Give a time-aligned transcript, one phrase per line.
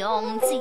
[0.00, 0.58] 勇气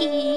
[0.00, 0.29] Thank.